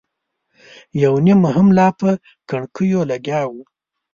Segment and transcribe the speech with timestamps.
[1.03, 2.09] یو نيم هم لا په
[2.49, 3.53] کړکيو لګیا و.